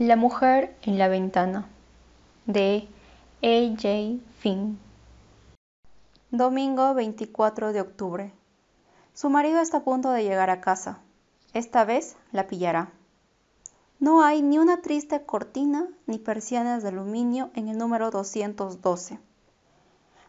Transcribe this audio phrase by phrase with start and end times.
[0.00, 1.68] La mujer en la ventana
[2.46, 2.88] de
[3.44, 4.20] A.J.
[4.40, 4.80] Finn.
[6.32, 8.32] Domingo 24 de octubre.
[9.12, 10.98] Su marido está a punto de llegar a casa.
[11.52, 12.90] Esta vez la pillará.
[14.00, 19.20] No hay ni una triste cortina ni persianas de aluminio en el número 212.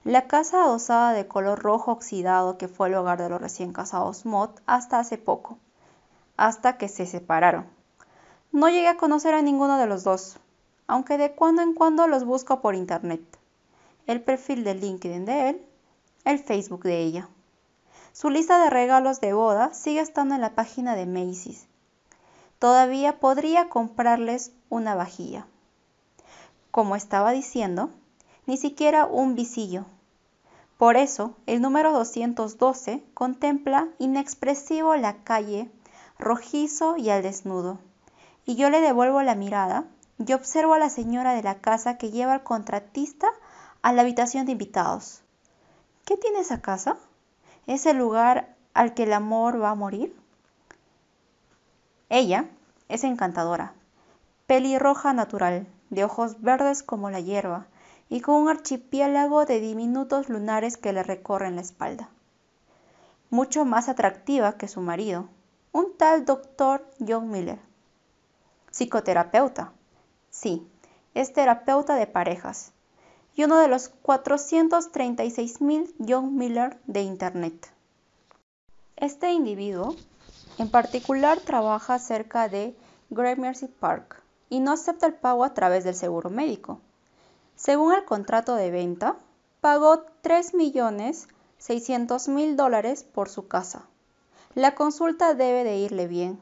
[0.03, 4.27] La casa adosada de color rojo oxidado que fue el hogar de los recién casados
[4.27, 5.57] Mott hasta hace poco,
[6.37, 7.74] hasta que se separaron.
[8.51, 10.37] No llegué a conocer a ninguno de los dos,
[10.87, 13.21] aunque de cuando en cuando los busco por internet.
[14.07, 15.65] El perfil de LinkedIn de él,
[16.23, 17.27] el Facebook de ella.
[18.13, 21.67] Su lista de regalos de boda sigue estando en la página de Macy's.
[22.59, 25.47] Todavía podría comprarles una vajilla.
[26.71, 27.89] Como estaba diciendo,
[28.45, 29.85] ni siquiera un visillo.
[30.77, 35.69] Por eso, el número 212 contempla inexpresivo la calle,
[36.17, 37.79] rojizo y al desnudo
[38.45, 39.85] y yo le devuelvo la mirada
[40.17, 43.27] y observo a la señora de la casa que lleva al contratista
[43.81, 45.21] a la habitación de invitados.
[46.05, 46.97] ¿Qué tiene esa casa?
[47.67, 50.15] ¿Es el lugar al que el amor va a morir?
[52.09, 52.45] Ella
[52.87, 53.73] es encantadora,
[54.45, 57.65] pelirroja natural, de ojos verdes como la hierba
[58.09, 62.09] y con un archipiélago de diminutos lunares que le recorren la espalda.
[63.31, 65.29] Mucho más atractiva que su marido,
[65.71, 67.59] un tal doctor John Miller
[68.75, 69.71] Psicoterapeuta.
[70.29, 70.67] Sí,
[71.13, 72.73] es terapeuta de parejas
[73.33, 77.71] y uno de los 436.000 John Miller de Internet.
[78.97, 79.95] Este individuo
[80.57, 82.75] en particular trabaja cerca de
[83.11, 86.81] Gramercy Park y no acepta el pago a través del seguro médico.
[87.55, 89.15] Según el contrato de venta,
[89.61, 93.85] pagó 3.600.000 dólares por su casa.
[94.53, 96.41] La consulta debe de irle bien,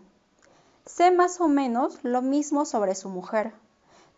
[0.86, 3.54] Sé más o menos lo mismo sobre su mujer.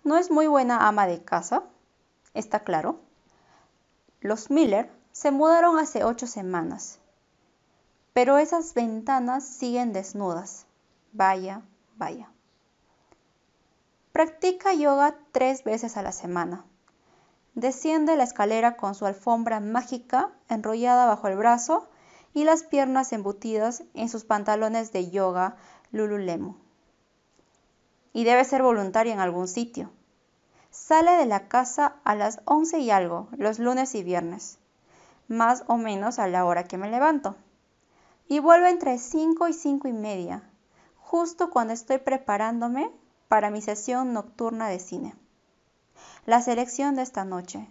[0.03, 1.63] No es muy buena ama de casa,
[2.33, 2.99] está claro.
[4.19, 6.99] Los Miller se mudaron hace ocho semanas,
[8.13, 10.65] pero esas ventanas siguen desnudas.
[11.13, 11.61] Vaya,
[11.95, 12.31] vaya.
[14.11, 16.65] Practica yoga tres veces a la semana.
[17.53, 21.87] Desciende la escalera con su alfombra mágica enrollada bajo el brazo
[22.33, 25.55] y las piernas embutidas en sus pantalones de yoga
[25.95, 26.57] Lululemon.
[28.11, 29.91] Y debe ser voluntaria en algún sitio.
[30.69, 34.57] Sale de la casa a las once y algo, los lunes y viernes,
[35.29, 37.35] más o menos a la hora que me levanto.
[38.27, 40.43] Y vuelve entre cinco y cinco y media,
[40.97, 42.91] justo cuando estoy preparándome
[43.29, 45.15] para mi sesión nocturna de cine.
[46.25, 47.69] La selección de esta noche.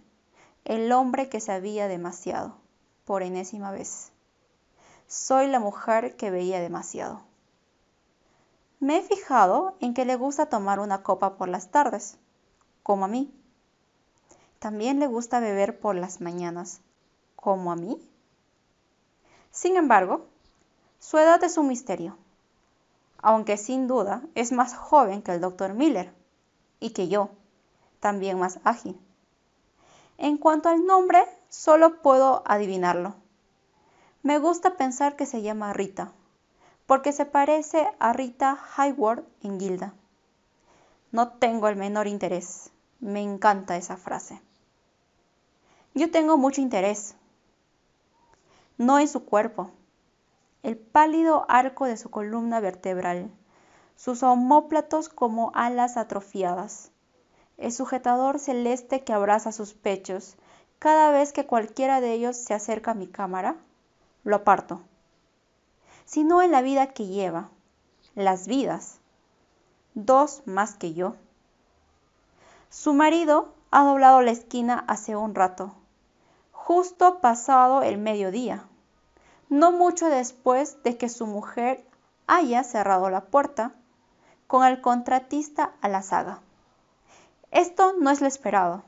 [0.64, 2.56] El hombre que sabía demasiado,
[3.04, 4.12] por enésima vez.
[5.08, 7.20] Soy la mujer que veía demasiado.
[8.84, 12.18] Me he fijado en que le gusta tomar una copa por las tardes,
[12.82, 13.32] como a mí.
[14.58, 16.82] También le gusta beber por las mañanas,
[17.34, 17.98] como a mí.
[19.50, 20.26] Sin embargo,
[20.98, 22.18] su edad es un misterio,
[23.22, 26.12] aunque sin duda es más joven que el doctor Miller
[26.78, 27.30] y que yo,
[28.00, 29.00] también más ágil.
[30.18, 33.14] En cuanto al nombre, solo puedo adivinarlo.
[34.22, 36.12] Me gusta pensar que se llama Rita
[36.86, 39.94] porque se parece a Rita Hayworth en Gilda.
[41.12, 42.70] No tengo el menor interés.
[43.00, 44.40] Me encanta esa frase.
[45.94, 47.14] Yo tengo mucho interés.
[48.76, 49.70] No en su cuerpo.
[50.62, 53.30] El pálido arco de su columna vertebral.
[53.96, 56.90] Sus omóplatos como alas atrofiadas.
[57.56, 60.36] El sujetador celeste que abraza sus pechos.
[60.80, 63.56] Cada vez que cualquiera de ellos se acerca a mi cámara,
[64.24, 64.80] lo aparto
[66.04, 67.48] sino en la vida que lleva,
[68.14, 69.00] las vidas,
[69.94, 71.16] dos más que yo.
[72.70, 75.72] Su marido ha doblado la esquina hace un rato,
[76.52, 78.64] justo pasado el mediodía,
[79.48, 81.84] no mucho después de que su mujer
[82.26, 83.72] haya cerrado la puerta
[84.46, 86.40] con el contratista a la saga.
[87.50, 88.82] Esto no es lo esperado.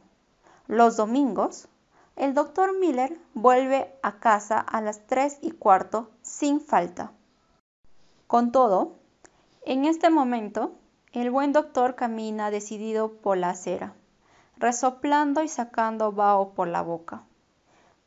[0.67, 1.69] Los domingos,
[2.17, 7.13] el doctor Miller vuelve a casa a las tres y cuarto sin falta.
[8.27, 8.95] Con todo,
[9.67, 10.73] en este momento,
[11.13, 13.95] el buen doctor camina decidido por la acera,
[14.57, 17.23] resoplando y sacando vaho por la boca,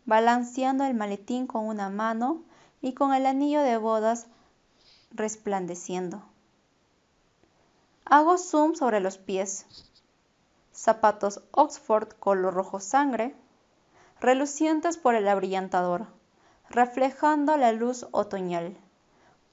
[0.06, 2.42] balanceando el maletín con una mano
[2.82, 4.28] y con el anillo de bodas
[5.12, 6.24] resplandeciendo.
[8.06, 9.68] Hago zoom sobre los pies.
[10.74, 13.36] Zapatos Oxford color rojo sangre,
[14.20, 16.08] relucientes por el abrillantador,
[16.70, 18.76] reflejando la luz otoñal,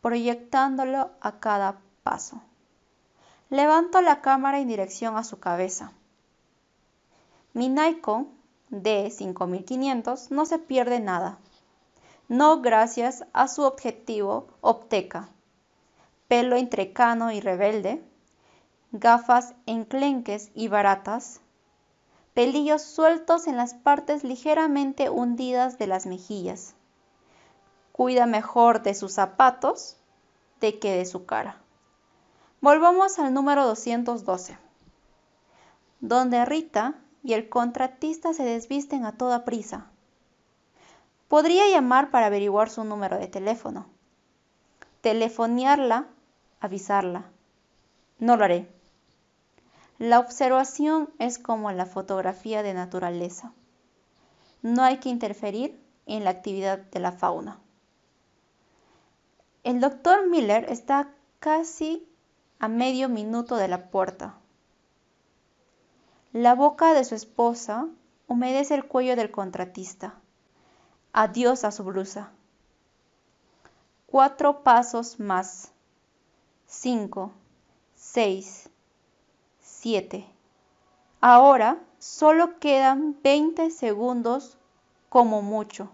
[0.03, 2.41] proyectándolo a cada paso.
[3.49, 5.93] Levanto la cámara en dirección a su cabeza.
[7.53, 8.29] Mi Nikon
[8.71, 11.39] D5500 no se pierde nada.
[12.29, 15.29] No gracias a su objetivo Opteca.
[16.27, 18.03] Pelo entrecano y rebelde.
[18.91, 21.41] Gafas enclenques y baratas.
[22.37, 26.75] Pelillos sueltos en las partes ligeramente hundidas de las mejillas.
[27.93, 29.97] Cuida mejor de sus zapatos
[30.61, 31.57] de que de su cara.
[32.61, 34.59] Volvamos al número 212,
[36.01, 39.87] donde Rita y el contratista se desvisten a toda prisa.
[41.29, 43.87] Podría llamar para averiguar su número de teléfono.
[45.01, 46.07] Telefonearla,
[46.61, 47.31] avisarla.
[48.19, 48.76] No lo haré.
[49.99, 53.53] La observación es como la fotografía de naturaleza.
[54.61, 57.61] No hay que interferir en la actividad de la fauna.
[59.65, 61.09] El doctor Miller está
[61.41, 62.07] casi
[62.59, 64.35] a medio minuto de la puerta.
[66.33, 67.89] La boca de su esposa
[68.29, 70.15] humedece el cuello del contratista.
[71.13, 72.31] Adiós a su blusa.
[74.07, 75.73] Cuatro pasos más.
[76.67, 77.33] Cinco,
[77.95, 78.69] seis,
[81.21, 84.59] Ahora solo quedan 20 segundos
[85.09, 85.91] como mucho.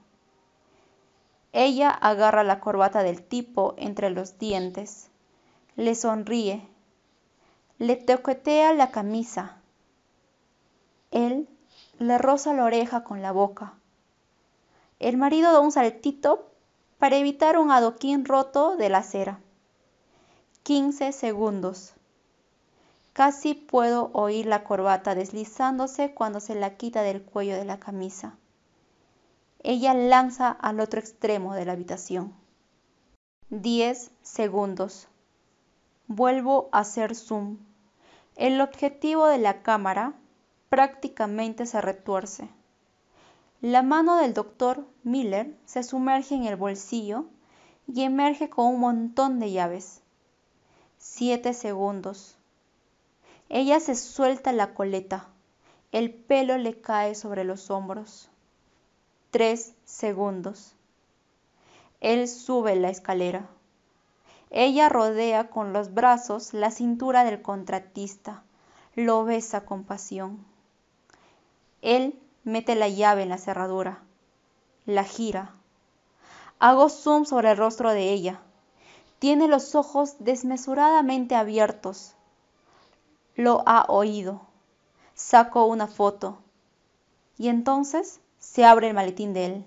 [1.52, 5.10] Ella agarra la corbata del tipo entre los dientes,
[5.76, 6.66] le sonríe,
[7.78, 9.62] le toquetea la camisa
[11.12, 11.46] él
[11.98, 13.74] le roza la oreja con la boca.
[14.98, 16.50] El marido da un saltito
[16.98, 19.38] para evitar un adoquín roto de la acera.
[20.62, 21.92] 15 segundos.
[23.12, 28.38] Casi puedo oír la corbata deslizándose cuando se la quita del cuello de la camisa.
[29.62, 32.32] Ella lanza al otro extremo de la habitación.
[33.50, 35.08] 10 segundos.
[36.06, 37.58] Vuelvo a hacer zoom.
[38.34, 40.14] El objetivo de la cámara
[40.70, 42.48] prácticamente se retuerce.
[43.60, 47.26] La mano del doctor Miller se sumerge en el bolsillo
[47.86, 50.00] y emerge con un montón de llaves.
[50.96, 52.38] Siete segundos.
[53.54, 55.28] Ella se suelta la coleta.
[55.92, 58.30] El pelo le cae sobre los hombros.
[59.30, 60.74] Tres segundos.
[62.00, 63.46] Él sube la escalera.
[64.48, 68.42] Ella rodea con los brazos la cintura del contratista.
[68.94, 70.42] Lo besa con pasión.
[71.82, 73.98] Él mete la llave en la cerradura,
[74.86, 75.54] la gira.
[76.58, 78.40] Hago zoom sobre el rostro de ella.
[79.18, 82.14] Tiene los ojos desmesuradamente abiertos.
[83.36, 84.42] Lo ha oído.
[85.14, 86.38] Saco una foto.
[87.38, 89.64] Y entonces se abre el maletín de él.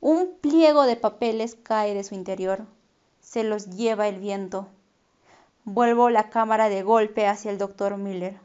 [0.00, 2.66] Un pliego de papeles cae de su interior.
[3.20, 4.68] Se los lleva el viento.
[5.64, 8.40] Vuelvo la cámara de golpe hacia el doctor Miller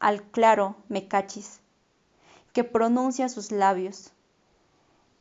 [0.00, 1.60] al claro me cachis,
[2.54, 4.12] que pronuncia sus labios.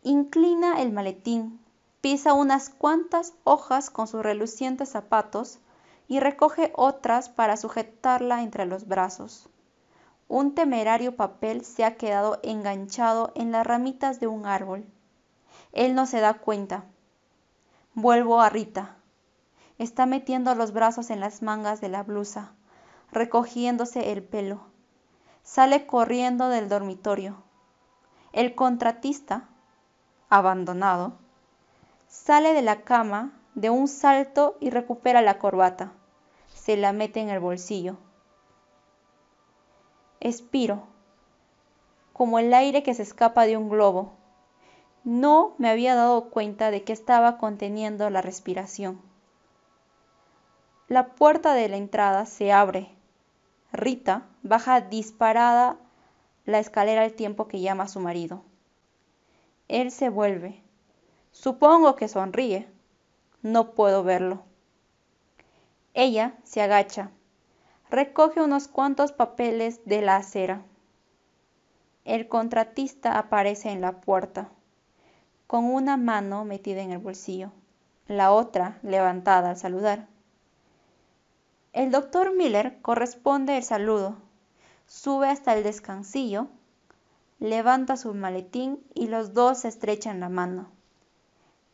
[0.04, 1.60] Inclina el maletín,
[2.00, 5.60] pisa unas cuantas hojas con sus relucientes zapatos
[6.10, 9.48] y recoge otras para sujetarla entre los brazos.
[10.28, 14.86] Un temerario papel se ha quedado enganchado en las ramitas de un árbol.
[15.72, 16.84] Él no se da cuenta.
[17.94, 18.98] Vuelvo a Rita.
[19.78, 22.52] Está metiendo los brazos en las mangas de la blusa
[23.12, 24.62] recogiéndose el pelo.
[25.44, 27.44] Sale corriendo del dormitorio.
[28.34, 29.48] El contratista,
[30.30, 31.14] abandonado,
[32.08, 35.92] sale de la cama de un salto y recupera la corbata.
[36.60, 37.96] Se la mete en el bolsillo.
[40.20, 40.84] Expiro,
[42.12, 44.12] como el aire que se escapa de un globo.
[45.06, 49.02] No me había dado cuenta de que estaba conteniendo la respiración.
[50.90, 52.92] La puerta de la entrada se abre
[53.72, 55.78] Rita baja disparada
[56.44, 58.44] la escalera al tiempo que llama a su marido.
[59.70, 60.62] Él se vuelve.
[61.32, 62.68] Supongo que sonríe.
[63.44, 64.49] No puedo verlo.
[66.02, 67.12] Ella se agacha.
[67.90, 70.62] Recoge unos cuantos papeles de la acera.
[72.06, 74.48] El contratista aparece en la puerta,
[75.46, 77.52] con una mano metida en el bolsillo,
[78.08, 80.08] la otra levantada al saludar.
[81.74, 84.16] El doctor Miller corresponde el saludo,
[84.88, 86.48] sube hasta el descansillo,
[87.40, 90.72] levanta su maletín y los dos se estrechan la mano.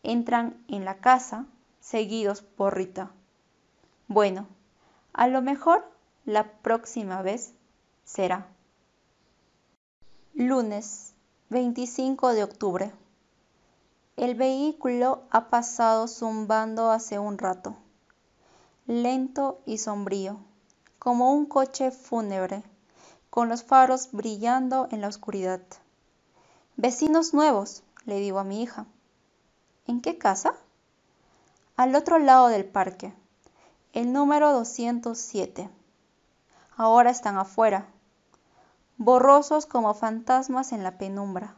[0.01, 1.45] Entran en la casa,
[1.79, 3.11] seguidos por Rita.
[4.07, 4.47] Bueno,
[5.13, 5.83] a lo mejor
[6.25, 7.53] la próxima vez
[8.03, 8.47] será.
[10.35, 11.13] Lunes
[11.49, 12.91] 25 de octubre.
[14.15, 17.75] El vehículo ha pasado zumbando hace un rato.
[18.85, 20.37] lento y sombrío,
[20.99, 22.61] como un coche fúnebre,
[23.31, 25.61] con los faros brillando en la oscuridad.
[26.77, 28.85] Vecinos nuevos, le digo a mi hija.
[29.87, 30.53] ¿En qué casa?
[31.75, 33.11] Al otro lado del parque,
[33.95, 35.69] el número 207.
[36.75, 37.87] Ahora están afuera,
[38.97, 41.55] borrosos como fantasmas en la penumbra,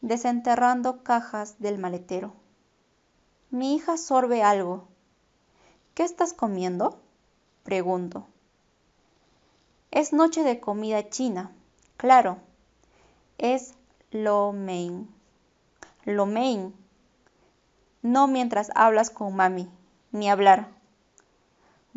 [0.00, 2.32] desenterrando cajas del maletero.
[3.50, 4.88] Mi hija sorbe algo.
[5.92, 7.02] ¿Qué estás comiendo?
[7.64, 8.26] Pregunto.
[9.90, 11.52] Es noche de comida china,
[11.98, 12.38] claro.
[13.36, 13.74] Es
[14.10, 15.06] lo mein.
[16.06, 16.74] Lo mein.
[18.00, 19.68] No mientras hablas con mami,
[20.12, 20.77] ni hablar.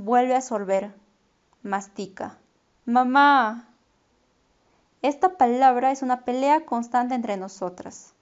[0.04, 0.96] Vuelve a sorber.
[1.62, 2.40] Mastica.
[2.88, 3.70] Mamá.
[5.04, 8.16] Esta palabra es una pelea constante entre nosotras.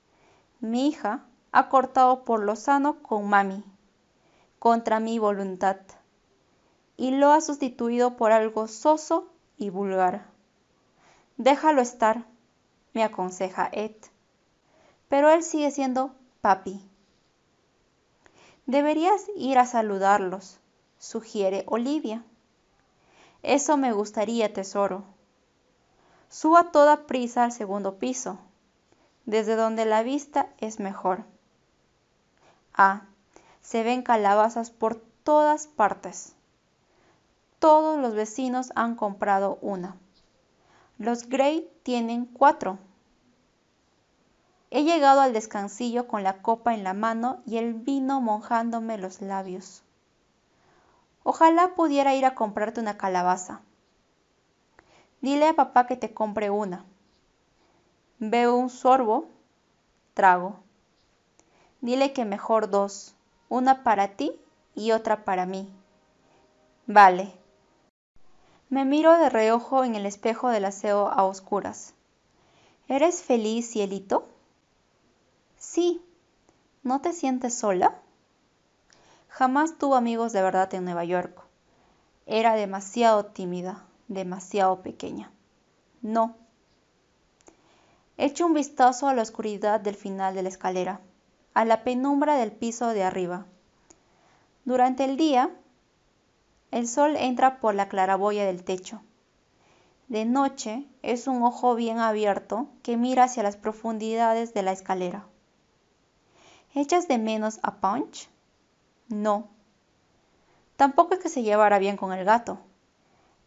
[0.60, 3.64] Mi hija ha cortado por lo sano con mami,
[4.60, 5.78] contra mi voluntad,
[6.98, 10.26] y lo ha sustituido por algo soso y vulgar.
[11.38, 12.26] Déjalo estar,
[12.94, 13.96] me aconseja Ed,
[15.08, 16.86] pero él sigue siendo papi.
[18.66, 20.60] Deberías ir a saludarlos,
[21.00, 22.24] sugiere Olivia.
[23.42, 25.04] Eso me gustaría, tesoro.
[26.30, 28.38] Suba toda prisa al segundo piso,
[29.26, 31.24] desde donde la vista es mejor.
[32.74, 33.04] Ah,
[33.62, 36.36] se ven calabazas por todas partes.
[37.60, 39.96] Todos los vecinos han comprado una.
[40.98, 42.78] Los Gray tienen cuatro.
[44.70, 49.22] He llegado al descansillo con la copa en la mano y el vino mojándome los
[49.22, 49.82] labios.
[51.32, 53.62] Ojalá pudiera ir a comprarte una calabaza.
[55.22, 56.86] Dile a papá que te compre una.
[58.18, 59.28] Veo un sorbo,
[60.16, 60.56] trago.
[61.82, 63.14] Dile que mejor dos,
[63.48, 64.42] una para ti
[64.74, 65.72] y otra para mí.
[66.88, 67.32] Vale.
[68.72, 71.94] Me miro de reojo en el espejo del aseo a oscuras.
[72.88, 74.28] ¿Eres feliz, cielito?
[75.60, 76.02] Sí.
[76.82, 78.02] ¿No te sientes sola?
[79.30, 81.42] Jamás tuvo amigos de verdad en Nueva York.
[82.26, 85.32] Era demasiado tímida, demasiado pequeña.
[86.02, 86.36] No.
[88.18, 91.00] Echo un vistazo a la oscuridad del final de la escalera
[91.54, 93.46] a la penumbra del piso de arriba.
[94.66, 95.50] Durante el día,
[96.72, 99.02] el sol entra por la claraboya del techo.
[100.08, 105.26] De noche es un ojo bien abierto que mira hacia las profundidades de la escalera.
[106.74, 108.30] ¿Echas de menos a Punch?
[109.10, 109.48] No.
[110.78, 112.60] Tampoco es que se llevara bien con el gato.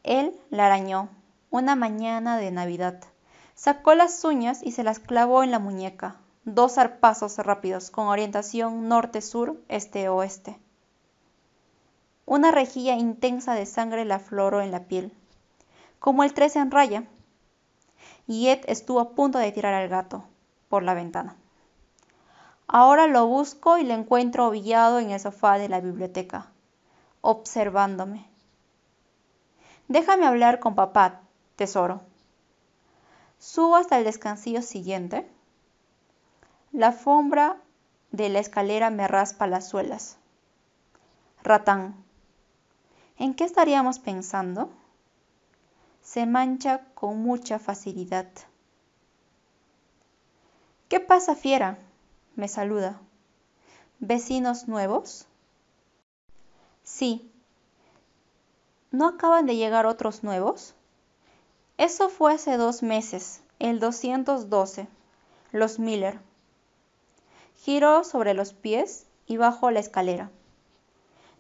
[0.02, 1.08] Él la arañó
[1.50, 3.00] una mañana de Navidad.
[3.54, 8.88] Sacó las uñas y se las clavó en la muñeca, dos zarpazos rápidos con orientación
[8.88, 10.58] norte-sur, este-oeste.
[12.26, 15.12] Una rejilla intensa de sangre la afloró en la piel,
[15.98, 17.04] como el 13 en raya,
[18.26, 20.24] y Ed estuvo a punto de tirar al gato
[20.68, 21.36] por la ventana.
[22.74, 26.50] Ahora lo busco y lo encuentro ovillado en el sofá de la biblioteca,
[27.20, 28.26] observándome.
[29.88, 31.20] Déjame hablar con papá,
[31.56, 32.00] tesoro.
[33.38, 35.28] Subo hasta el descansillo siguiente
[36.72, 37.58] la alfombra
[38.10, 40.16] de la escalera me raspa las suelas.
[41.42, 41.94] Ratán.
[43.18, 44.70] ¿En qué estaríamos pensando?
[46.00, 48.26] Se mancha con mucha facilidad.
[50.88, 51.76] ¿Qué pasa, fiera?
[52.34, 52.98] Me saluda.
[53.98, 55.26] ¿Vecinos nuevos?
[56.82, 57.30] Sí.
[58.90, 60.74] ¿No acaban de llegar otros nuevos?
[61.76, 64.88] Eso fue hace dos meses, el 212,
[65.52, 66.20] los Miller.
[67.56, 70.30] Giro sobre los pies y bajo la escalera.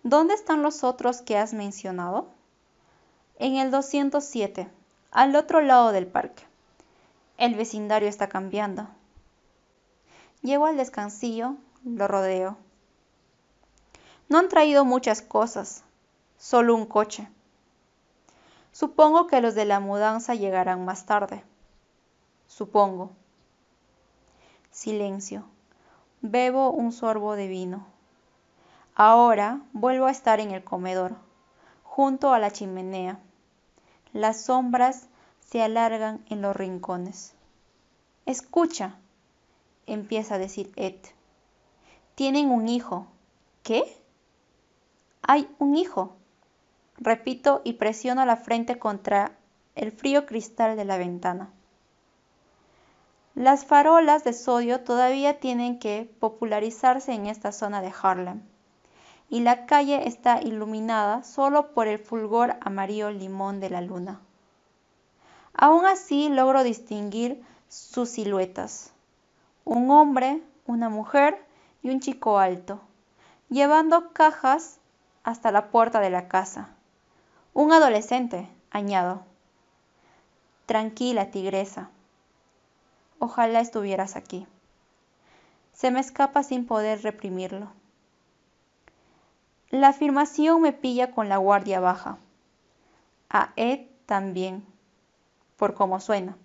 [0.02, 2.28] ¿Dónde están los otros que has mencionado?
[3.38, 4.68] En el 207,
[5.10, 6.44] al otro lado del parque.
[7.38, 8.88] El vecindario está cambiando.
[10.42, 12.56] Llego al descansillo, lo rodeo.
[14.28, 15.84] No han traído muchas cosas,
[16.36, 17.28] solo un coche.
[18.72, 21.44] Supongo que los de la mudanza llegarán más tarde.
[22.48, 23.10] Supongo.
[24.70, 25.44] Silencio.
[26.22, 27.86] Bebo un sorbo de vino.
[28.94, 31.14] Ahora vuelvo a estar en el comedor,
[31.82, 33.18] junto a la chimenea.
[34.12, 35.06] Las sombras
[35.40, 37.34] se alargan en los rincones.
[38.26, 38.96] Escucha,
[39.86, 40.96] empieza a decir Ed.
[42.14, 43.06] Tienen un hijo.
[43.62, 43.84] ¿Qué?
[45.22, 46.16] Hay un hijo.
[46.98, 49.36] Repito y presiono la frente contra
[49.74, 51.50] el frío cristal de la ventana.
[53.34, 58.42] Las farolas de sodio todavía tienen que popularizarse en esta zona de Harlem.
[59.30, 64.20] y la calle está iluminada solo por el fulgor amarillo limón de la luna.
[65.54, 68.91] Aún así logro distinguir sus siluetas.
[69.64, 71.44] Un hombre, una mujer
[71.82, 72.80] y un chico alto,
[73.48, 74.78] llevando cajas
[75.22, 76.70] hasta la puerta de la casa.
[77.54, 79.22] Un adolescente, añado.
[80.66, 81.90] Tranquila, tigresa.
[83.18, 84.46] Ojalá estuvieras aquí.
[85.72, 87.70] Se me escapa sin poder reprimirlo.
[89.70, 92.18] La afirmación me pilla con la guardia baja.
[93.30, 94.66] A Ed también,
[95.56, 96.36] por cómo suena.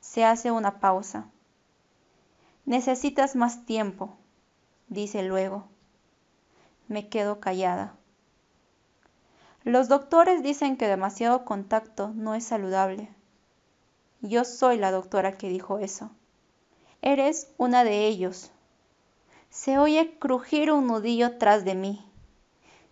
[0.00, 1.26] Se hace una pausa.
[2.66, 4.16] Necesitas más tiempo,
[4.88, 5.64] dice luego.
[6.88, 7.94] Me quedo callada.
[9.64, 13.08] Los doctores dicen que demasiado contacto no es saludable.
[14.20, 16.10] Yo soy la doctora que dijo eso.
[17.02, 18.50] Eres una de ellos,
[19.54, 22.04] se oye crujir un nudillo tras de mí.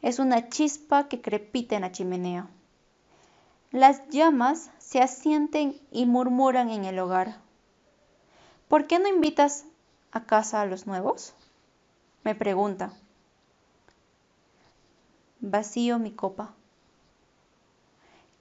[0.00, 2.48] Es una chispa que crepita en la chimenea.
[3.72, 7.40] Las llamas se asienten y murmuran en el hogar.
[8.72, 9.66] ¿Por qué no invitas
[10.12, 11.34] a casa a los nuevos?
[12.24, 12.90] Me pregunta.
[15.40, 16.54] Vacío mi copa.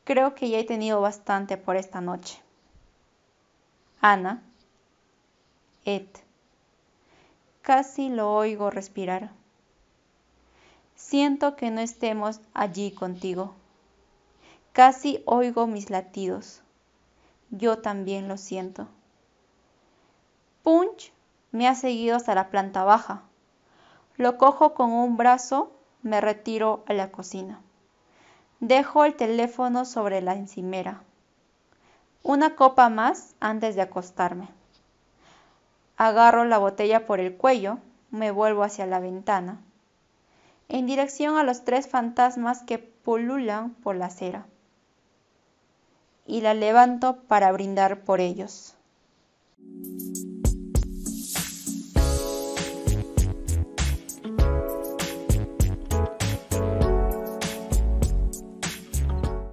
[0.05, 2.41] Creo que ya he tenido bastante por esta noche.
[3.99, 4.41] Ana.
[5.83, 6.07] Ed.
[7.61, 9.31] Casi lo oigo respirar.
[10.95, 13.53] Siento que no estemos allí contigo.
[14.71, 16.61] Casi oigo mis latidos.
[17.49, 18.87] Yo también lo siento.
[20.63, 21.11] Punch
[21.51, 23.23] me ha seguido hasta la planta baja.
[24.17, 25.71] Lo cojo con un brazo,
[26.03, 27.59] me retiro a la cocina.
[28.59, 31.01] Dejo el teléfono sobre la encimera.
[32.23, 34.49] Una copa más antes de acostarme.
[35.97, 37.79] Agarro la botella por el cuello,
[38.11, 39.59] me vuelvo hacia la ventana,
[40.69, 44.45] en dirección a los tres fantasmas que pululan por la acera,
[46.27, 48.75] y la levanto para brindar por ellos.